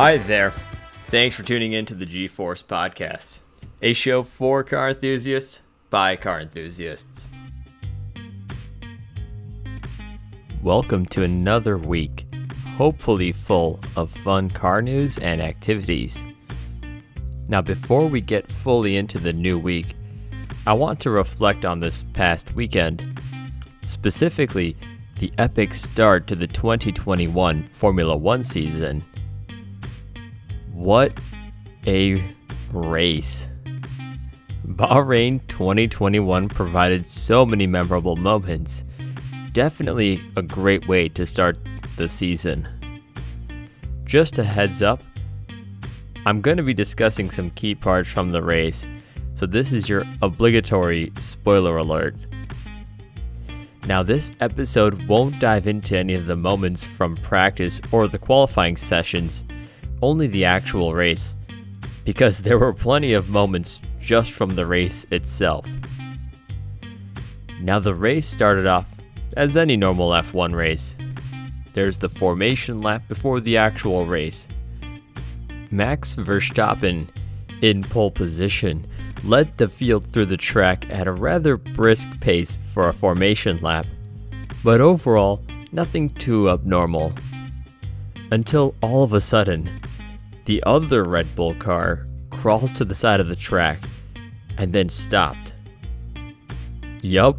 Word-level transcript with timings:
Hi 0.00 0.16
there. 0.16 0.54
Thanks 1.08 1.34
for 1.34 1.42
tuning 1.42 1.74
in 1.74 1.84
to 1.84 1.94
the 1.94 2.06
G 2.06 2.26
Force 2.26 2.62
Podcast, 2.62 3.40
a 3.82 3.92
show 3.92 4.22
for 4.22 4.64
car 4.64 4.88
enthusiasts 4.88 5.60
by 5.90 6.16
car 6.16 6.40
enthusiasts. 6.40 7.28
Welcome 10.62 11.04
to 11.04 11.22
another 11.22 11.76
week, 11.76 12.24
hopefully 12.78 13.30
full 13.30 13.78
of 13.94 14.10
fun 14.10 14.48
car 14.48 14.80
news 14.80 15.18
and 15.18 15.42
activities. 15.42 16.24
Now, 17.48 17.60
before 17.60 18.06
we 18.06 18.22
get 18.22 18.50
fully 18.50 18.96
into 18.96 19.18
the 19.18 19.34
new 19.34 19.58
week, 19.58 19.94
I 20.66 20.72
want 20.72 20.98
to 21.00 21.10
reflect 21.10 21.66
on 21.66 21.78
this 21.78 22.04
past 22.14 22.54
weekend, 22.54 23.20
specifically 23.86 24.78
the 25.18 25.30
epic 25.36 25.74
start 25.74 26.26
to 26.28 26.36
the 26.36 26.46
2021 26.46 27.68
Formula 27.74 28.16
One 28.16 28.42
season. 28.42 29.04
What 30.80 31.12
a 31.86 32.24
race! 32.72 33.48
Bahrain 34.66 35.46
2021 35.46 36.48
provided 36.48 37.06
so 37.06 37.44
many 37.44 37.66
memorable 37.66 38.16
moments. 38.16 38.84
Definitely 39.52 40.22
a 40.38 40.42
great 40.42 40.88
way 40.88 41.10
to 41.10 41.26
start 41.26 41.58
the 41.98 42.08
season. 42.08 42.66
Just 44.06 44.38
a 44.38 44.42
heads 44.42 44.80
up, 44.80 45.02
I'm 46.24 46.40
going 46.40 46.56
to 46.56 46.62
be 46.62 46.72
discussing 46.72 47.30
some 47.30 47.50
key 47.50 47.74
parts 47.74 48.08
from 48.08 48.32
the 48.32 48.42
race, 48.42 48.86
so 49.34 49.44
this 49.44 49.74
is 49.74 49.86
your 49.86 50.04
obligatory 50.22 51.12
spoiler 51.18 51.76
alert. 51.76 52.16
Now, 53.84 54.02
this 54.02 54.32
episode 54.40 55.06
won't 55.06 55.40
dive 55.40 55.66
into 55.66 55.98
any 55.98 56.14
of 56.14 56.24
the 56.24 56.36
moments 56.36 56.84
from 56.84 57.16
practice 57.16 57.82
or 57.92 58.08
the 58.08 58.18
qualifying 58.18 58.78
sessions, 58.78 59.44
only 60.02 60.26
the 60.26 60.44
actual 60.44 60.94
race, 60.94 61.34
because 62.04 62.38
there 62.38 62.58
were 62.58 62.72
plenty 62.72 63.12
of 63.12 63.28
moments 63.28 63.80
just 64.00 64.32
from 64.32 64.54
the 64.56 64.66
race 64.66 65.06
itself. 65.10 65.66
Now, 67.60 67.78
the 67.78 67.94
race 67.94 68.26
started 68.26 68.66
off 68.66 68.88
as 69.36 69.56
any 69.56 69.76
normal 69.76 70.10
F1 70.10 70.54
race. 70.54 70.94
There's 71.72 71.98
the 71.98 72.08
formation 72.08 72.78
lap 72.78 73.06
before 73.08 73.40
the 73.40 73.56
actual 73.56 74.06
race. 74.06 74.48
Max 75.70 76.14
Verstappen, 76.14 77.08
in 77.62 77.84
pole 77.84 78.10
position, 78.10 78.86
led 79.22 79.56
the 79.58 79.68
field 79.68 80.10
through 80.10 80.26
the 80.26 80.36
track 80.36 80.90
at 80.90 81.06
a 81.06 81.12
rather 81.12 81.56
brisk 81.56 82.08
pace 82.20 82.58
for 82.72 82.88
a 82.88 82.92
formation 82.92 83.58
lap, 83.58 83.86
but 84.64 84.80
overall, 84.80 85.44
nothing 85.70 86.08
too 86.08 86.50
abnormal. 86.50 87.12
Until 88.30 88.74
all 88.80 89.02
of 89.04 89.12
a 89.12 89.20
sudden, 89.20 89.80
the 90.50 90.60
other 90.66 91.04
Red 91.04 91.32
Bull 91.36 91.54
car 91.54 92.08
crawled 92.30 92.74
to 92.74 92.84
the 92.84 92.92
side 92.92 93.20
of 93.20 93.28
the 93.28 93.36
track 93.36 93.78
and 94.58 94.72
then 94.72 94.88
stopped. 94.88 95.52
Yup, 97.02 97.38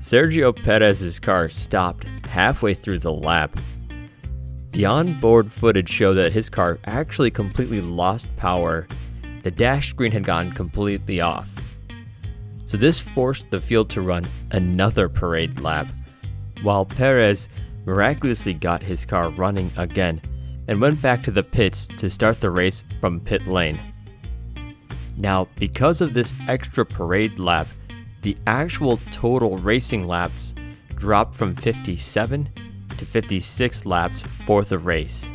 Sergio 0.00 0.56
Perez's 0.56 1.18
car 1.18 1.50
stopped 1.50 2.04
halfway 2.24 2.72
through 2.72 3.00
the 3.00 3.12
lap. 3.12 3.54
The 4.70 4.86
onboard 4.86 5.52
footage 5.52 5.90
showed 5.90 6.14
that 6.14 6.32
his 6.32 6.48
car 6.48 6.78
actually 6.86 7.30
completely 7.30 7.82
lost 7.82 8.34
power 8.38 8.86
the 9.42 9.50
dash 9.50 9.90
screen 9.90 10.10
had 10.10 10.24
gone 10.24 10.50
completely 10.52 11.20
off. 11.20 11.50
So 12.64 12.78
this 12.78 13.00
forced 13.00 13.50
the 13.50 13.60
field 13.60 13.90
to 13.90 14.00
run 14.00 14.26
another 14.50 15.10
parade 15.10 15.60
lap, 15.60 15.88
while 16.62 16.86
Perez 16.86 17.50
miraculously 17.84 18.54
got 18.54 18.82
his 18.82 19.04
car 19.04 19.28
running 19.28 19.70
again 19.76 20.22
and 20.68 20.80
went 20.80 21.00
back 21.02 21.22
to 21.22 21.30
the 21.30 21.42
pits 21.42 21.86
to 21.98 22.08
start 22.08 22.40
the 22.40 22.50
race 22.50 22.84
from 23.00 23.20
pit 23.20 23.46
lane. 23.46 23.78
Now, 25.16 25.48
because 25.56 26.00
of 26.00 26.14
this 26.14 26.34
extra 26.48 26.84
parade 26.84 27.38
lap, 27.38 27.68
the 28.22 28.36
actual 28.46 28.98
total 29.10 29.58
racing 29.58 30.06
laps 30.06 30.54
dropped 30.96 31.34
from 31.34 31.54
57 31.54 32.48
to 32.96 33.06
56 33.06 33.86
laps 33.86 34.22
for 34.46 34.64
the 34.64 34.78
race. 34.78 35.26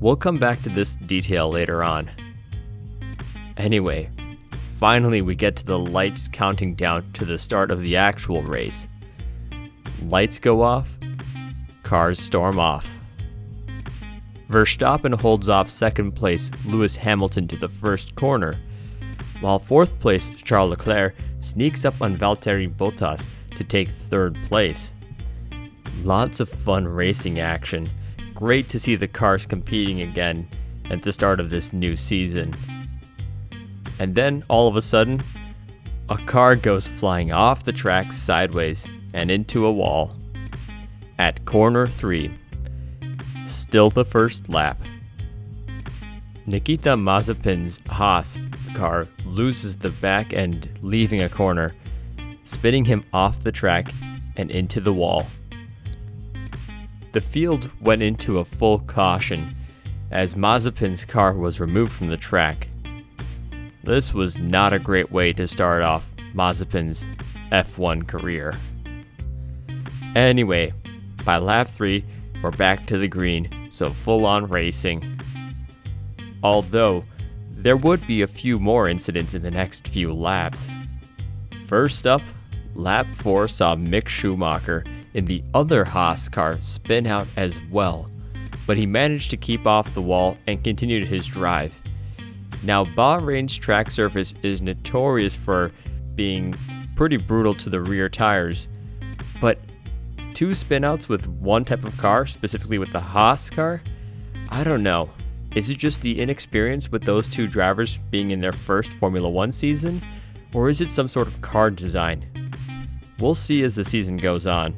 We'll 0.00 0.16
come 0.16 0.38
back 0.38 0.62
to 0.62 0.68
this 0.68 0.96
detail 0.96 1.48
later 1.48 1.82
on. 1.82 2.10
Anyway, 3.56 4.10
finally 4.78 5.22
we 5.22 5.34
get 5.34 5.56
to 5.56 5.64
the 5.64 5.78
lights 5.78 6.28
counting 6.28 6.74
down 6.74 7.10
to 7.12 7.24
the 7.24 7.38
start 7.38 7.70
of 7.70 7.80
the 7.80 7.96
actual 7.96 8.42
race. 8.42 8.86
Lights 10.08 10.38
go 10.38 10.62
off, 10.62 10.98
cars 11.82 12.20
storm 12.20 12.58
off. 12.58 12.98
Verstappen 14.48 15.20
holds 15.20 15.48
off 15.48 15.68
second 15.68 16.12
place 16.12 16.50
Lewis 16.64 16.94
Hamilton 16.96 17.48
to 17.48 17.56
the 17.56 17.68
first 17.68 18.14
corner, 18.14 18.56
while 19.40 19.58
fourth 19.58 19.98
place 19.98 20.30
Charles 20.36 20.70
Leclerc 20.70 21.14
sneaks 21.40 21.84
up 21.84 22.00
on 22.00 22.16
Valtteri 22.16 22.72
Bottas 22.72 23.28
to 23.56 23.64
take 23.64 23.88
third 23.88 24.36
place. 24.44 24.92
Lots 26.04 26.40
of 26.40 26.48
fun 26.48 26.86
racing 26.86 27.40
action. 27.40 27.90
Great 28.34 28.68
to 28.68 28.78
see 28.78 28.96
the 28.96 29.08
cars 29.08 29.46
competing 29.46 30.02
again 30.02 30.48
at 30.90 31.02
the 31.02 31.12
start 31.12 31.40
of 31.40 31.50
this 31.50 31.72
new 31.72 31.96
season. 31.96 32.54
And 33.98 34.14
then, 34.14 34.44
all 34.48 34.68
of 34.68 34.76
a 34.76 34.82
sudden, 34.82 35.22
a 36.08 36.18
car 36.18 36.54
goes 36.54 36.86
flying 36.86 37.32
off 37.32 37.64
the 37.64 37.72
track 37.72 38.12
sideways 38.12 38.86
and 39.14 39.30
into 39.30 39.66
a 39.66 39.72
wall. 39.72 40.14
At 41.18 41.44
corner 41.46 41.86
3. 41.86 42.30
Still 43.46 43.90
the 43.90 44.04
first 44.04 44.48
lap. 44.48 44.78
Nikita 46.46 46.90
Mazepin's 46.90 47.80
Haas 47.88 48.38
car 48.74 49.08
loses 49.24 49.76
the 49.76 49.90
back 49.90 50.32
end, 50.32 50.68
leaving 50.82 51.22
a 51.22 51.28
corner, 51.28 51.74
spinning 52.44 52.84
him 52.84 53.04
off 53.12 53.42
the 53.42 53.52
track 53.52 53.92
and 54.36 54.50
into 54.50 54.80
the 54.80 54.92
wall. 54.92 55.26
The 57.12 57.20
field 57.20 57.70
went 57.80 58.02
into 58.02 58.38
a 58.38 58.44
full 58.44 58.80
caution 58.80 59.56
as 60.10 60.34
Mazepin's 60.34 61.04
car 61.04 61.32
was 61.32 61.60
removed 61.60 61.92
from 61.92 62.10
the 62.10 62.16
track. 62.16 62.68
This 63.82 64.12
was 64.12 64.38
not 64.38 64.72
a 64.72 64.78
great 64.78 65.10
way 65.10 65.32
to 65.32 65.48
start 65.48 65.82
off 65.82 66.14
Mazepin's 66.34 67.06
F1 67.50 68.06
career. 68.06 68.58
Anyway, 70.14 70.72
by 71.24 71.38
lap 71.38 71.68
3, 71.68 72.04
we're 72.46 72.52
back 72.52 72.86
to 72.86 72.96
the 72.96 73.08
green, 73.08 73.66
so 73.70 73.92
full 73.92 74.24
on 74.24 74.46
racing. 74.46 75.20
Although, 76.44 77.02
there 77.50 77.76
would 77.76 78.06
be 78.06 78.22
a 78.22 78.28
few 78.28 78.60
more 78.60 78.88
incidents 78.88 79.34
in 79.34 79.42
the 79.42 79.50
next 79.50 79.88
few 79.88 80.12
laps. 80.12 80.68
First 81.66 82.06
up, 82.06 82.22
lap 82.76 83.08
4 83.16 83.48
saw 83.48 83.74
Mick 83.74 84.06
Schumacher 84.06 84.84
in 85.14 85.24
the 85.24 85.42
other 85.54 85.84
Haas 85.84 86.28
car 86.28 86.56
spin 86.62 87.08
out 87.08 87.26
as 87.36 87.60
well, 87.68 88.08
but 88.64 88.76
he 88.76 88.86
managed 88.86 89.30
to 89.30 89.36
keep 89.36 89.66
off 89.66 89.92
the 89.92 90.00
wall 90.00 90.38
and 90.46 90.62
continued 90.62 91.08
his 91.08 91.26
drive. 91.26 91.82
Now, 92.62 92.84
Bahrain's 92.84 93.56
track 93.56 93.90
surface 93.90 94.34
is 94.44 94.62
notorious 94.62 95.34
for 95.34 95.72
being 96.14 96.54
pretty 96.94 97.16
brutal 97.16 97.56
to 97.56 97.68
the 97.68 97.80
rear 97.80 98.08
tires, 98.08 98.68
but 99.40 99.58
two 100.36 100.48
spinouts 100.48 101.08
with 101.08 101.26
one 101.26 101.64
type 101.64 101.82
of 101.82 101.96
car, 101.96 102.26
specifically 102.26 102.76
with 102.76 102.92
the 102.92 103.00
Haas 103.00 103.48
car, 103.48 103.80
I 104.50 104.64
don't 104.64 104.82
know. 104.82 105.08
Is 105.54 105.70
it 105.70 105.78
just 105.78 106.02
the 106.02 106.20
inexperience 106.20 106.92
with 106.92 107.04
those 107.04 107.26
two 107.26 107.46
drivers 107.46 107.98
being 108.10 108.32
in 108.32 108.42
their 108.42 108.52
first 108.52 108.92
Formula 108.92 109.30
One 109.30 109.50
season, 109.50 110.02
or 110.52 110.68
is 110.68 110.82
it 110.82 110.90
some 110.90 111.08
sort 111.08 111.26
of 111.26 111.40
car 111.40 111.70
design? 111.70 112.52
We'll 113.18 113.34
see 113.34 113.62
as 113.62 113.76
the 113.76 113.84
season 113.84 114.18
goes 114.18 114.46
on. 114.46 114.74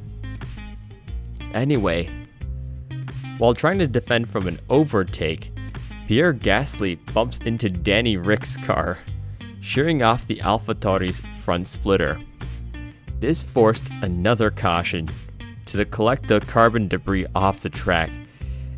Anyway, 1.53 2.09
while 3.39 3.53
trying 3.53 3.81
to 3.81 3.89
defend 3.89 4.31
from 4.31 4.47
an 4.47 4.61
overtake, 4.71 5.51
Pierre 6.07 6.35
Gasly 6.35 7.01
bumps 7.13 7.39
into 7.39 7.69
Danny 7.69 8.17
Ric's 8.17 8.57
car, 8.59 8.99
shearing 9.61 10.05
off 10.05 10.25
the 10.29 10.37
AlphaTauri's 10.37 11.21
front 11.43 11.67
splitter. 11.67 12.21
This 13.19 13.43
forced 13.43 13.91
another 14.03 14.53
caution 14.53 15.09
to 15.69 15.85
collect 15.85 16.29
the 16.29 16.41
carbon 16.41 16.89
debris 16.89 17.27
off 17.35 17.61
the 17.61 17.71
track, 17.71 18.11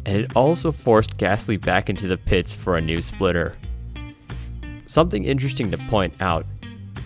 and 0.06 0.16
it 0.16 0.36
also 0.36 0.72
forced 0.72 1.16
Gasly 1.16 1.60
back 1.60 1.88
into 1.88 2.06
the 2.06 2.16
pits 2.16 2.54
for 2.54 2.76
a 2.76 2.80
new 2.80 3.02
splitter. 3.02 3.56
Something 4.86 5.24
interesting 5.24 5.70
to 5.70 5.78
point 5.78 6.14
out 6.20 6.46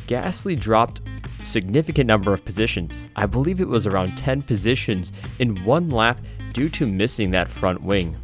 Gasly 0.07 0.59
dropped 0.59 1.03
significant 1.43 2.07
number 2.07 2.33
of 2.33 2.45
positions. 2.45 3.09
I 3.17 3.27
believe 3.27 3.61
it 3.61 3.69
was 3.69 3.87
around 3.87 4.17
10 4.17 4.43
positions 4.43 5.13
in 5.39 5.63
one 5.65 5.91
lap 5.91 6.21
due 6.53 6.69
to 6.71 6.87
missing 6.87 7.31
that 7.33 7.49
front 7.49 7.83
wing. 7.83 8.17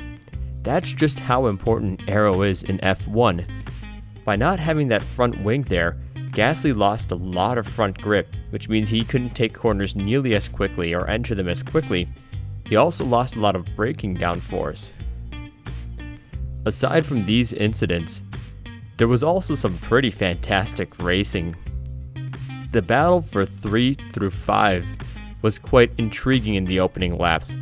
That's 0.62 0.92
just 0.92 1.18
how 1.20 1.46
important 1.46 2.02
aero 2.08 2.42
is 2.42 2.62
in 2.62 2.78
F1. 2.78 3.46
By 4.24 4.36
not 4.36 4.58
having 4.58 4.88
that 4.88 5.02
front 5.02 5.42
wing 5.42 5.62
there, 5.62 5.96
Gasly 6.32 6.76
lost 6.76 7.10
a 7.10 7.16
lot 7.16 7.58
of 7.58 7.66
front 7.66 8.00
grip, 8.00 8.34
which 8.50 8.68
means 8.68 8.88
he 8.88 9.04
couldn't 9.04 9.30
take 9.30 9.52
corners 9.52 9.96
nearly 9.96 10.34
as 10.34 10.48
quickly 10.48 10.94
or 10.94 11.08
enter 11.08 11.34
them 11.34 11.48
as 11.48 11.62
quickly. 11.62 12.08
He 12.66 12.76
also 12.76 13.04
lost 13.04 13.34
a 13.34 13.40
lot 13.40 13.56
of 13.56 13.66
braking 13.74 14.16
downforce. 14.16 14.92
Aside 16.66 17.04
from 17.04 17.24
these 17.24 17.52
incidents, 17.52 18.22
there 18.96 19.08
was 19.08 19.24
also 19.24 19.54
some 19.54 19.76
pretty 19.78 20.10
fantastic 20.10 20.98
racing. 21.00 21.56
The 22.70 22.82
battle 22.82 23.22
for 23.22 23.44
3 23.44 23.94
through 24.12 24.30
5 24.30 24.86
was 25.42 25.58
quite 25.58 25.90
intriguing 25.98 26.54
in 26.54 26.64
the 26.64 26.78
opening 26.78 27.18
laps, 27.18 27.56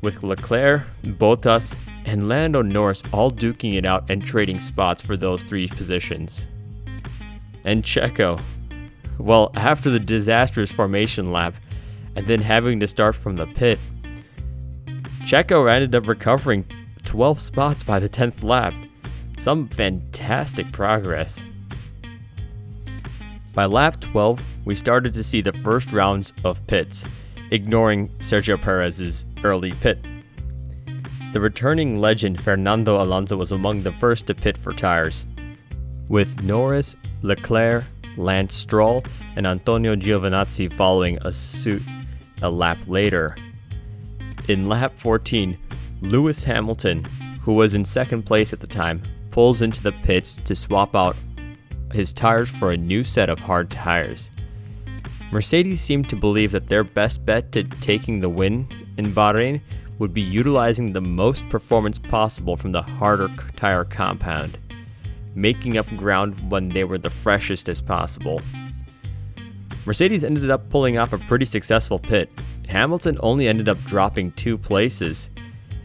with 0.00 0.22
Leclerc, 0.22 0.84
Bottas, 1.02 1.74
and 2.06 2.28
Lando 2.28 2.62
Norris 2.62 3.02
all 3.12 3.30
duking 3.30 3.74
it 3.74 3.84
out 3.84 4.08
and 4.08 4.24
trading 4.24 4.60
spots 4.60 5.02
for 5.02 5.16
those 5.16 5.42
three 5.42 5.66
positions. 5.66 6.44
And 7.68 7.82
Checo, 7.82 8.40
well, 9.18 9.50
after 9.54 9.90
the 9.90 10.00
disastrous 10.00 10.72
formation 10.72 11.30
lap, 11.32 11.54
and 12.16 12.26
then 12.26 12.40
having 12.40 12.80
to 12.80 12.86
start 12.86 13.14
from 13.14 13.36
the 13.36 13.44
pit, 13.44 13.78
Checo 15.26 15.70
ended 15.70 15.94
up 15.94 16.08
recovering 16.08 16.64
12 17.04 17.38
spots 17.38 17.82
by 17.82 17.98
the 17.98 18.08
10th 18.08 18.42
lap. 18.42 18.72
Some 19.36 19.68
fantastic 19.68 20.72
progress. 20.72 21.44
By 23.52 23.66
lap 23.66 24.00
12, 24.00 24.42
we 24.64 24.74
started 24.74 25.12
to 25.12 25.22
see 25.22 25.42
the 25.42 25.52
first 25.52 25.92
rounds 25.92 26.32
of 26.44 26.66
pits, 26.68 27.04
ignoring 27.50 28.08
Sergio 28.20 28.58
Perez's 28.58 29.26
early 29.44 29.72
pit. 29.72 30.02
The 31.34 31.40
returning 31.40 32.00
legend 32.00 32.42
Fernando 32.42 33.02
Alonso 33.02 33.36
was 33.36 33.52
among 33.52 33.82
the 33.82 33.92
first 33.92 34.26
to 34.28 34.34
pit 34.34 34.56
for 34.56 34.72
tires, 34.72 35.26
with 36.08 36.42
Norris, 36.42 36.96
Leclerc, 37.22 37.84
Lance 38.16 38.54
Stroll, 38.54 39.04
and 39.36 39.46
Antonio 39.46 39.94
Giovinazzi 39.96 40.72
following 40.72 41.18
a 41.22 41.32
suit 41.32 41.82
a 42.42 42.50
lap 42.50 42.78
later. 42.86 43.36
In 44.48 44.68
lap 44.68 44.92
14, 44.96 45.58
Lewis 46.00 46.44
Hamilton, 46.44 47.04
who 47.42 47.54
was 47.54 47.74
in 47.74 47.84
second 47.84 48.24
place 48.24 48.52
at 48.52 48.60
the 48.60 48.66
time, 48.66 49.02
pulls 49.30 49.62
into 49.62 49.82
the 49.82 49.92
pits 49.92 50.34
to 50.34 50.54
swap 50.54 50.94
out 50.96 51.16
his 51.92 52.12
tires 52.12 52.50
for 52.50 52.72
a 52.72 52.76
new 52.76 53.02
set 53.02 53.28
of 53.28 53.40
hard 53.40 53.70
tires. 53.70 54.30
Mercedes 55.30 55.80
seemed 55.80 56.08
to 56.08 56.16
believe 56.16 56.52
that 56.52 56.68
their 56.68 56.84
best 56.84 57.24
bet 57.24 57.52
to 57.52 57.64
taking 57.64 58.20
the 58.20 58.28
win 58.28 58.66
in 58.96 59.12
Bahrain 59.12 59.60
would 59.98 60.14
be 60.14 60.22
utilizing 60.22 60.92
the 60.92 61.00
most 61.00 61.48
performance 61.48 61.98
possible 61.98 62.56
from 62.56 62.72
the 62.72 62.82
harder 62.82 63.28
tire 63.56 63.84
compound, 63.84 64.58
making 65.40 65.78
up 65.78 65.86
ground 65.96 66.50
when 66.50 66.68
they 66.68 66.84
were 66.84 66.98
the 66.98 67.10
freshest 67.10 67.68
as 67.68 67.80
possible. 67.80 68.40
Mercedes 69.86 70.24
ended 70.24 70.50
up 70.50 70.68
pulling 70.68 70.98
off 70.98 71.12
a 71.12 71.18
pretty 71.18 71.44
successful 71.44 71.98
pit. 71.98 72.30
Hamilton 72.68 73.18
only 73.22 73.48
ended 73.48 73.68
up 73.68 73.82
dropping 73.84 74.32
two 74.32 74.58
places, 74.58 75.30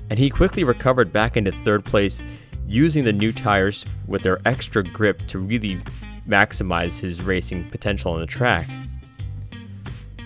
and 0.09 0.19
he 0.19 0.29
quickly 0.29 0.63
recovered 0.63 1.13
back 1.13 1.38
into 1.38 1.51
third 1.51 1.85
place 1.85 2.21
using 2.67 3.03
the 3.03 3.13
new 3.13 3.31
tires 3.31 3.85
with 4.07 4.23
their 4.23 4.41
extra 4.45 4.83
grip 4.83 5.25
to 5.27 5.39
really 5.39 5.81
maximize 6.27 7.00
his 7.00 7.21
racing 7.21 7.69
potential 7.69 8.11
on 8.11 8.19
the 8.19 8.25
track. 8.25 8.67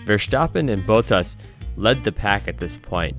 Verstappen 0.06 0.72
and 0.72 0.84
Bottas 0.84 1.36
led 1.76 2.02
the 2.02 2.12
pack 2.12 2.48
at 2.48 2.58
this 2.58 2.76
point, 2.76 3.16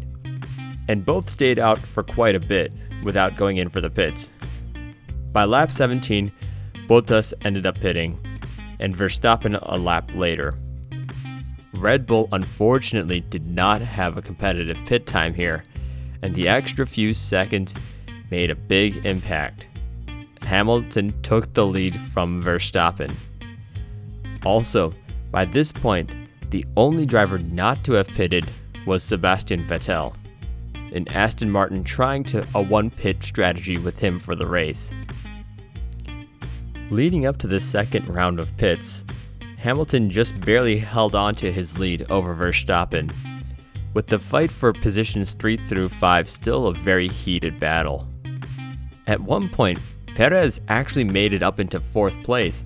and 0.88 1.06
both 1.06 1.30
stayed 1.30 1.60
out 1.60 1.78
for 1.80 2.02
quite 2.02 2.36
a 2.36 2.40
bit 2.40 2.74
without 3.04 3.38
going 3.38 3.58
in 3.58 3.70
for 3.70 3.80
the 3.80 3.90
pits. 3.90 4.30
By 5.32 5.46
lap 5.46 5.72
17, 5.72 6.32
Bottas 6.88 7.34
ended 7.44 7.66
up 7.66 7.80
pitting, 7.80 8.18
and 8.80 8.96
Verstappen 8.96 9.60
a 9.62 9.78
lap 9.78 10.12
later. 10.16 10.56
Red 11.74 12.08
Bull 12.08 12.28
unfortunately 12.32 13.22
did 13.22 13.46
not 13.46 13.82
have 13.82 14.18
a 14.18 14.22
competitive 14.22 14.84
pit 14.86 15.06
time 15.06 15.34
here, 15.34 15.64
and 16.24 16.34
the 16.34 16.48
extra 16.48 16.88
few 16.88 17.14
seconds 17.14 17.76
made 18.32 18.50
a 18.50 18.56
big 18.56 19.06
impact. 19.06 19.68
Hamilton 20.42 21.14
took 21.22 21.54
the 21.54 21.66
lead 21.66 22.00
from 22.00 22.44
Verstappen. 22.44 23.14
Also, 24.44 24.94
by 25.32 25.46
this 25.46 25.72
point, 25.72 26.12
the 26.50 26.66
only 26.76 27.06
driver 27.06 27.38
not 27.38 27.84
to 27.84 27.94
have 27.94 28.08
pitted 28.08 28.50
was 28.88 29.04
Sebastian 29.04 29.64
Vettel, 29.64 30.16
an 30.94 31.08
Aston 31.10 31.52
Martin 31.52 31.84
trying 31.84 32.24
to 32.26 32.46
a 32.56 32.62
one 32.62 32.90
pit 32.90 33.24
strategy 33.24 33.78
with 33.78 34.00
him 34.00 34.18
for 34.18 34.34
the 34.34 34.48
race. 34.48 34.90
Leading 36.92 37.28
up 37.28 37.38
to 37.38 37.46
the 37.46 37.60
second 37.60 38.08
round 38.08 38.40
of 38.40 38.56
pits, 38.58 39.06
Hamilton 39.58 40.10
just 40.10 40.40
barely 40.42 40.80
held 40.80 41.14
on 41.14 41.36
to 41.36 41.52
his 41.52 41.78
lead 41.78 42.10
over 42.10 42.36
Verstappen, 42.36 43.14
with 43.94 44.08
the 44.08 44.18
fight 44.18 44.52
for 44.52 44.74
positions 44.74 45.34
3 45.36 45.56
through 45.56 45.90
5 45.90 46.28
still 46.28 46.66
a 46.66 46.74
very 46.74 47.08
heated 47.08 47.60
battle. 47.60 48.08
At 49.06 49.22
one 49.22 49.50
point, 49.50 49.78
Perez 50.16 50.62
actually 50.68 51.04
made 51.04 51.32
it 51.32 51.44
up 51.44 51.60
into 51.60 51.80
fourth 51.80 52.24
place, 52.24 52.64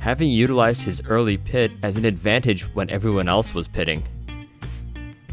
having 0.00 0.30
utilized 0.30 0.80
his 0.80 1.02
early 1.06 1.36
pit 1.36 1.70
as 1.82 1.98
an 1.98 2.06
advantage 2.06 2.62
when 2.74 2.88
everyone 2.88 3.28
else 3.28 3.52
was 3.52 3.68
pitting. 3.68 4.02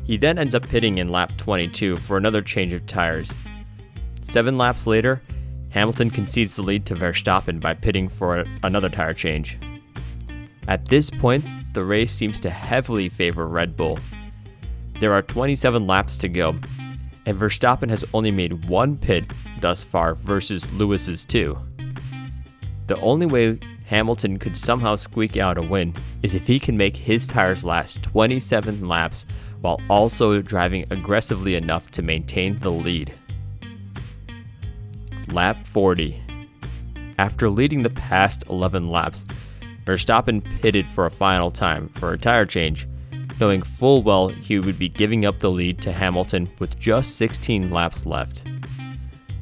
He 0.03 0.17
then 0.17 0.37
ends 0.37 0.53
up 0.53 0.67
pitting 0.67 0.97
in 0.97 1.13
lap 1.13 1.31
22 1.37 1.95
for 1.95 2.17
another 2.17 2.41
change 2.41 2.73
of 2.73 2.85
tires. 2.87 3.31
Seven 4.21 4.57
laps 4.57 4.85
later, 4.85 5.21
Hamilton 5.73 6.11
concedes 6.11 6.55
the 6.55 6.61
lead 6.61 6.85
to 6.85 6.95
Verstappen 6.95 7.59
by 7.59 7.73
pitting 7.73 8.07
for 8.07 8.45
another 8.61 8.89
tire 8.89 9.13
change. 9.13 9.57
At 10.67 10.87
this 10.87 11.09
point, 11.09 11.43
the 11.73 11.83
race 11.83 12.11
seems 12.11 12.39
to 12.41 12.51
heavily 12.51 13.09
favor 13.09 13.47
Red 13.47 13.75
Bull. 13.75 13.97
There 14.99 15.13
are 15.13 15.23
27 15.23 15.87
laps 15.87 16.15
to 16.17 16.29
go, 16.29 16.55
and 17.25 17.35
Verstappen 17.35 17.89
has 17.89 18.05
only 18.13 18.29
made 18.29 18.65
one 18.65 18.95
pit 18.95 19.25
thus 19.61 19.83
far 19.83 20.13
versus 20.13 20.71
Lewis's 20.73 21.25
two. 21.25 21.57
The 22.85 22.99
only 23.01 23.25
way 23.25 23.57
Hamilton 23.87 24.37
could 24.37 24.55
somehow 24.55 24.95
squeak 24.95 25.37
out 25.37 25.57
a 25.57 25.61
win 25.63 25.95
is 26.21 26.35
if 26.35 26.45
he 26.45 26.59
can 26.59 26.77
make 26.77 26.95
his 26.95 27.25
tires 27.25 27.65
last 27.65 28.03
27 28.03 28.87
laps 28.87 29.25
while 29.61 29.81
also 29.89 30.39
driving 30.39 30.85
aggressively 30.91 31.55
enough 31.55 31.89
to 31.91 32.03
maintain 32.03 32.59
the 32.59 32.71
lead. 32.71 33.11
Lap 35.33 35.65
40. 35.67 36.21
After 37.17 37.49
leading 37.49 37.83
the 37.83 37.89
past 37.89 38.43
11 38.49 38.87
laps, 38.89 39.25
Verstappen 39.85 40.43
pitted 40.61 40.87
for 40.87 41.05
a 41.05 41.11
final 41.11 41.51
time 41.51 41.89
for 41.89 42.13
a 42.13 42.17
tire 42.17 42.45
change, 42.45 42.87
knowing 43.39 43.61
full 43.61 44.03
well 44.03 44.29
he 44.29 44.59
would 44.59 44.79
be 44.79 44.89
giving 44.89 45.25
up 45.25 45.39
the 45.39 45.51
lead 45.51 45.81
to 45.81 45.91
Hamilton 45.91 46.49
with 46.59 46.79
just 46.79 47.17
16 47.17 47.71
laps 47.71 48.05
left. 48.05 48.43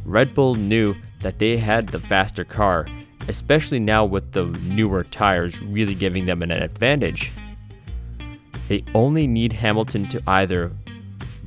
Red 0.05 0.33
Bull 0.33 0.55
knew 0.55 0.95
that 1.19 1.39
they 1.39 1.57
had 1.57 1.87
the 1.87 1.99
faster 1.99 2.43
car 2.43 2.87
especially 3.27 3.79
now 3.79 4.05
with 4.05 4.31
the 4.31 4.45
newer 4.63 5.03
tires 5.03 5.61
really 5.61 5.95
giving 5.95 6.25
them 6.25 6.41
an 6.41 6.51
advantage. 6.51 7.31
They 8.67 8.83
only 8.93 9.27
need 9.27 9.53
Hamilton 9.53 10.07
to 10.09 10.21
either 10.27 10.71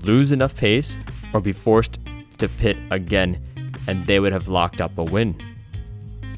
lose 0.02 0.32
enough 0.32 0.54
pace 0.54 0.96
or 1.32 1.40
be 1.40 1.52
forced 1.52 1.98
to 2.38 2.48
pit 2.48 2.76
again, 2.90 3.40
and 3.86 4.06
they 4.06 4.20
would 4.20 4.32
have 4.32 4.48
locked 4.48 4.80
up 4.80 4.96
a 4.98 5.04
win. 5.04 5.36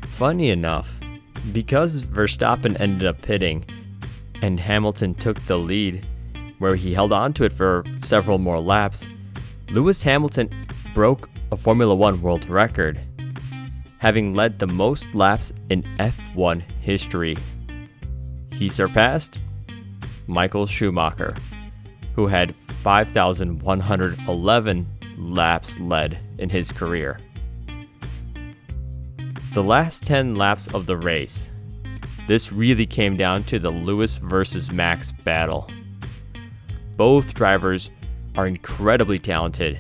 Funny 0.09 0.51
enough, 0.51 0.99
because 1.53 2.03
Verstappen 2.03 2.79
ended 2.81 3.07
up 3.07 3.23
pitting 3.23 3.65
and 4.43 4.61
Hamilton 4.61 5.15
took 5.15 5.45
the 5.47 5.59
lead, 5.59 6.07
where 6.59 6.75
he 6.75 6.95
held 6.95 7.13
on 7.13 7.33
to 7.35 7.45
it 7.45 7.53
for 7.53 7.85
several 8.03 8.39
more 8.39 8.61
laps, 8.61 9.07
Lewis 9.71 10.03
Hamilton 10.03 10.51
broke 10.95 11.29
a 11.53 11.57
Formula 11.57 11.95
One 11.95 12.21
world 12.23 12.49
record 12.49 13.01
having 13.99 14.35
led 14.35 14.59
the 14.59 14.67
most 14.67 15.15
laps 15.15 15.53
in 15.71 15.83
F1 15.99 16.63
history. 16.81 17.37
He 18.53 18.69
surpassed 18.69 19.39
Michael 20.27 20.67
Schumacher, 20.67 21.35
who 22.15 22.27
had 22.27 22.55
5,111 22.57 24.87
laps 25.19 25.79
led 25.79 26.19
in 26.39 26.51
his 26.51 26.73
career. 26.73 27.19
The 29.57 29.65
last 29.65 30.05
10 30.05 30.35
laps 30.35 30.69
of 30.75 30.85
the 30.85 30.99
race, 30.99 31.49
this 32.29 32.53
really 32.53 32.85
came 32.85 33.17
down 33.17 33.43
to 33.45 33.59
the 33.59 33.71
Lewis 33.71 34.19
versus 34.19 34.71
Max 34.71 35.13
battle. 35.13 35.71
Both 36.99 37.33
drivers 37.33 37.89
are 38.37 38.47
incredibly 38.47 39.19
talented 39.19 39.79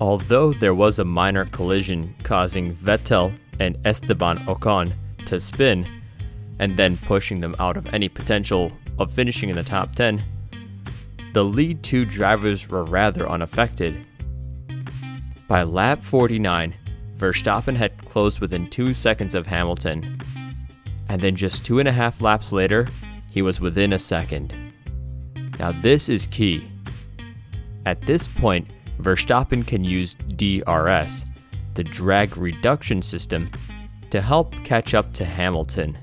Although 0.00 0.54
there 0.54 0.72
was 0.74 0.98
a 0.98 1.04
minor 1.04 1.44
collision 1.44 2.14
causing 2.22 2.74
Vettel 2.74 3.38
and 3.58 3.76
Esteban 3.84 4.38
Ocon 4.46 4.94
to 5.26 5.38
spin, 5.38 5.86
and 6.58 6.78
then 6.78 6.96
pushing 6.96 7.42
them 7.42 7.54
out 7.58 7.76
of 7.76 7.92
any 7.92 8.08
potential 8.08 8.72
of 8.98 9.12
finishing 9.12 9.50
in 9.50 9.56
the 9.56 9.62
top 9.62 9.94
10, 9.94 10.24
the 11.34 11.44
lead 11.44 11.82
two 11.82 12.06
drivers 12.06 12.70
were 12.70 12.84
rather 12.84 13.28
unaffected. 13.28 14.02
By 15.46 15.62
lap 15.62 16.02
49, 16.02 16.74
Verstappen 17.20 17.76
had 17.76 17.98
closed 18.06 18.40
within 18.40 18.70
two 18.70 18.94
seconds 18.94 19.34
of 19.34 19.46
Hamilton, 19.46 20.18
and 21.10 21.20
then 21.20 21.36
just 21.36 21.66
two 21.66 21.78
and 21.78 21.86
a 21.86 21.92
half 21.92 22.22
laps 22.22 22.50
later, 22.50 22.88
he 23.30 23.42
was 23.42 23.60
within 23.60 23.92
a 23.92 23.98
second. 23.98 24.54
Now, 25.58 25.72
this 25.72 26.08
is 26.08 26.26
key. 26.26 26.66
At 27.84 28.00
this 28.00 28.26
point, 28.26 28.68
Verstappen 28.98 29.66
can 29.66 29.84
use 29.84 30.14
DRS, 30.14 31.26
the 31.74 31.84
drag 31.84 32.38
reduction 32.38 33.02
system 33.02 33.50
to 34.10 34.22
help 34.22 34.54
catch 34.64 34.94
up 34.94 35.12
to 35.12 35.26
Hamilton. 35.26 35.98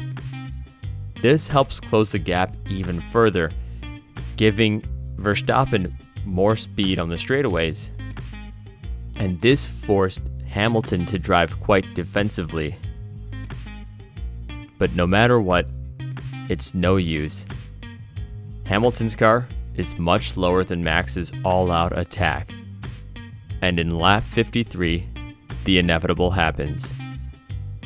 This 1.24 1.48
helps 1.48 1.80
close 1.80 2.12
the 2.12 2.20
gap 2.20 2.56
even 2.70 3.02
further, 3.02 3.50
giving 4.36 4.84
Verstappen 5.16 5.94
more 6.26 6.56
speed 6.56 7.00
on 7.00 7.10
the 7.10 7.16
straightaways. 7.16 7.90
And 9.16 9.42
this 9.42 9.68
forced 9.68 10.22
Hamilton 10.50 11.06
to 11.08 11.20
drive 11.20 11.60
quite 11.60 11.94
defensively. 11.94 12.76
But 14.78 14.94
no 14.94 15.08
matter 15.08 15.40
what, 15.40 15.68
it's 16.50 16.74
no 16.74 16.96
use. 16.96 17.46
Hamilton's 18.66 19.16
car 19.16 19.48
is 19.76 19.98
much 19.98 20.38
lower 20.38 20.64
than 20.64 20.84
Max's 20.84 21.32
all 21.44 21.72
out 21.72 21.98
attack. 21.98 22.52
And 23.62 23.80
in 23.80 23.98
lap 23.98 24.24
53, 24.32 25.08
the 25.66 25.78
inevitable 25.78 26.32
happens. 26.32 26.94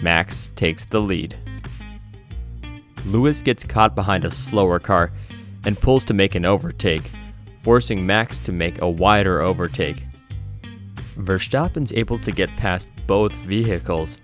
Max 0.01 0.49
takes 0.55 0.85
the 0.85 0.99
lead. 0.99 1.37
Lewis 3.05 3.41
gets 3.41 3.63
caught 3.63 3.95
behind 3.95 4.25
a 4.25 4.31
slower 4.31 4.79
car 4.79 5.11
and 5.65 5.79
pulls 5.79 6.05
to 6.05 6.13
make 6.13 6.35
an 6.35 6.45
overtake, 6.45 7.09
forcing 7.61 8.05
Max 8.05 8.39
to 8.39 8.51
make 8.51 8.81
a 8.81 8.89
wider 8.89 9.41
overtake. 9.41 10.05
Verstappen's 11.21 11.93
able 11.93 12.17
to 12.19 12.31
get 12.31 12.49
past 12.57 12.89
both 13.07 13.31
vehicles, 13.33 14.17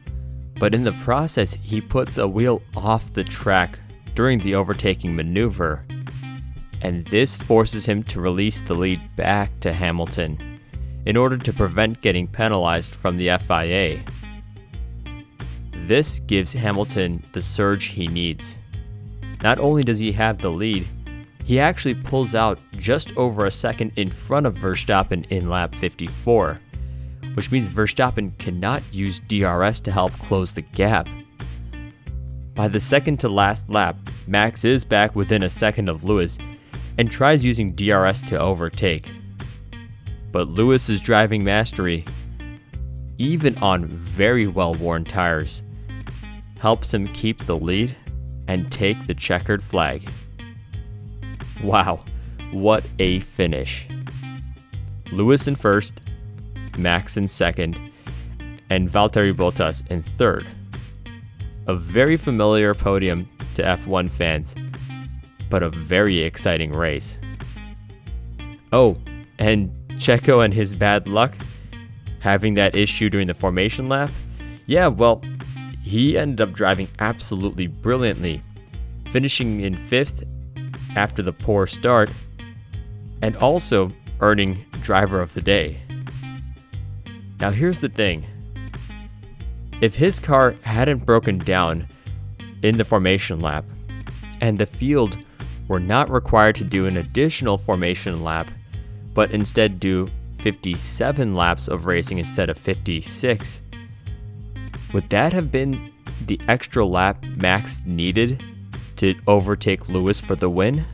but 0.60 0.74
in 0.74 0.84
the 0.84 0.92
process, 1.04 1.54
he 1.54 1.80
puts 1.80 2.18
a 2.18 2.28
wheel 2.28 2.62
off 2.76 3.14
the 3.14 3.24
track 3.24 3.80
during 4.16 4.40
the 4.40 4.56
overtaking 4.56 5.16
maneuver, 5.16 5.86
and 6.82 7.06
this 7.06 7.36
forces 7.36 7.86
him 7.86 8.04
to 8.04 8.22
release 8.22 8.62
the 8.62 8.74
lead 8.74 9.02
back 9.16 9.60
to 9.60 9.72
Hamilton 9.72 10.60
in 11.06 11.16
order 11.16 11.38
to 11.38 11.54
prevent 11.54 12.02
getting 12.02 12.28
penalized 12.28 12.94
from 12.94 13.18
the 13.18 13.38
FIA. 13.38 14.04
This 15.86 16.20
gives 16.20 16.52
Hamilton 16.52 17.24
the 17.32 17.42
surge 17.42 17.86
he 17.86 18.08
needs. 18.08 18.58
Not 19.42 19.60
only 19.60 19.84
does 19.84 20.00
he 20.00 20.12
have 20.12 20.40
the 20.40 20.50
lead, 20.50 20.86
he 21.46 21.62
actually 21.62 21.94
pulls 21.94 22.36
out 22.36 22.60
just 22.74 23.16
over 23.16 23.46
a 23.46 23.52
second 23.52 23.94
in 23.96 24.10
front 24.10 24.46
of 24.46 24.58
Verstappen 24.58 25.26
in 25.28 25.50
lap 25.50 25.74
54, 25.76 26.60
which 27.38 27.52
means 27.52 27.70
Verstappen 27.70 28.36
cannot 28.40 28.82
use 28.92 29.20
DRS 29.20 29.80
to 29.82 29.92
help 29.92 30.12
close 30.14 30.54
the 30.54 30.64
gap. 30.64 31.08
By 32.56 32.68
the 32.68 32.80
second 32.80 33.20
to 33.20 33.30
last 33.30 33.70
lap, 33.70 33.96
Max 34.26 34.66
is 34.66 34.84
back 34.84 35.16
within 35.16 35.44
a 35.44 35.50
second 35.52 35.88
of 35.88 36.04
Lewis 36.04 36.40
and 36.98 37.12
tries 37.12 37.46
using 37.46 37.76
DRS 37.76 38.24
to 38.24 38.40
overtake. 38.40 39.12
But 40.32 40.48
Lewis's 40.48 41.00
driving 41.00 41.44
mastery, 41.44 42.06
even 43.20 43.56
on 43.60 43.86
very 43.86 44.48
well 44.48 44.74
worn 44.74 45.06
tires, 45.06 45.62
helps 46.58 46.92
him 46.92 47.08
keep 47.10 47.46
the 47.46 47.56
lead 47.56 47.96
and 48.48 48.72
take 48.72 49.06
the 49.06 49.14
checkered 49.14 49.64
flag. 49.64 50.10
Wow, 51.64 52.04
what 52.52 52.84
a 52.98 53.20
finish! 53.20 53.88
Lewis 55.12 55.48
in 55.48 55.56
first, 55.56 56.02
Max 56.78 57.18
in 57.18 57.28
second, 57.28 57.80
and 58.70 58.90
Valtteri 58.90 59.34
Bottas 59.34 59.86
in 59.90 60.02
third. 60.02 60.46
A 61.68 61.76
very 61.76 62.18
familiar 62.18 62.74
podium 62.74 63.30
to 63.56 63.64
F1 63.64 64.10
fans, 64.10 64.56
but 65.50 65.64
a 65.64 65.70
very 65.70 66.20
exciting 66.20 66.72
race. 66.72 67.18
Oh, 68.72 68.98
and 69.40 69.72
Checo 69.92 70.44
and 70.44 70.54
his 70.54 70.74
bad 70.74 71.08
luck, 71.08 71.36
having 72.20 72.54
that 72.56 72.76
issue 72.76 73.10
during 73.10 73.28
the 73.28 73.34
formation 73.34 73.90
lap? 73.90 74.12
Yeah, 74.66 74.88
well, 74.88 75.22
he 75.82 76.18
ended 76.18 76.42
up 76.42 76.54
driving 76.54 76.88
absolutely 77.00 77.68
brilliantly, 77.68 78.42
finishing 79.12 79.62
in 79.62 79.76
fifth 79.76 80.24
after 80.96 81.24
the 81.24 81.32
poor 81.32 81.68
start, 81.68 82.10
and 83.22 83.36
also 83.38 83.92
earning 84.20 84.66
Driver 84.82 85.22
of 85.22 85.34
the 85.34 85.42
Day. 85.42 85.82
Now, 87.40 87.52
here's 87.52 87.80
the 87.80 87.90
thing 87.90 88.26
if 89.82 89.96
his 89.96 90.20
car 90.20 90.56
hadn't 90.64 91.06
broken 91.06 91.38
down 91.38 91.88
in 92.64 92.78
the 92.78 92.86
formation 92.86 93.40
lap, 93.40 93.64
and 94.42 94.58
the 94.58 94.66
field 94.66 95.18
were 95.68 95.80
not 95.80 96.10
required 96.10 96.56
to 96.56 96.64
do 96.64 96.86
an 96.86 96.98
additional 96.98 97.58
formation 97.58 98.24
lap, 98.24 98.50
but 99.14 99.32
instead 99.32 99.80
do 99.80 100.08
57 100.40 101.34
laps 101.34 101.68
of 101.68 101.86
racing 101.86 102.18
instead 102.18 102.50
of 102.50 102.58
56, 102.58 103.62
would 104.94 105.10
that 105.10 105.34
have 105.34 105.52
been 105.52 105.92
the 106.26 106.40
extra 106.48 106.86
lap 106.86 107.24
Max 107.24 107.82
needed 107.86 108.44
to 108.96 109.16
overtake 109.28 109.90
Lewis 109.90 110.20
for 110.20 110.36
the 110.36 110.50
win? 110.50 110.86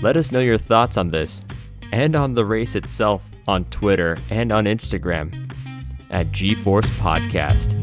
Let 0.00 0.16
us 0.16 0.32
know 0.32 0.40
your 0.40 0.56
thoughts 0.56 0.96
on 0.96 1.10
this 1.10 1.44
and 1.92 2.16
on 2.16 2.34
the 2.34 2.44
race 2.44 2.74
itself 2.76 3.29
on 3.50 3.64
Twitter 3.66 4.16
and 4.30 4.52
on 4.52 4.64
Instagram 4.64 5.52
at 6.10 6.28
GeForce 6.28 6.86
Podcast. 7.00 7.79